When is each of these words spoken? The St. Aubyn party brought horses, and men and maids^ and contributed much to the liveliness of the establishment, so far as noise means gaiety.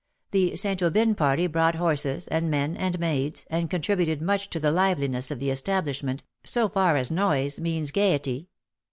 The 0.31 0.55
St. 0.55 0.81
Aubyn 0.81 1.13
party 1.13 1.45
brought 1.45 1.75
horses, 1.75 2.27
and 2.29 2.49
men 2.49 2.75
and 2.75 2.97
maids^ 2.99 3.45
and 3.51 3.69
contributed 3.69 4.19
much 4.19 4.49
to 4.49 4.59
the 4.59 4.71
liveliness 4.71 5.29
of 5.29 5.37
the 5.37 5.51
establishment, 5.51 6.23
so 6.43 6.69
far 6.69 6.95
as 6.97 7.11
noise 7.11 7.59
means 7.59 7.91
gaiety. 7.91 8.49